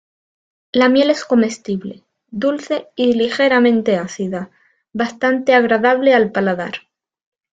La 0.71 0.89
miel 0.89 1.11
es 1.11 1.25
comestible, 1.25 2.01
dulce 2.31 2.87
y 2.95 3.13
ligeramente 3.13 3.97
ácida, 3.97 4.49
bastante 4.93 5.53
agradable 5.53 6.15
al 6.15 6.31
paladar. 6.31 6.73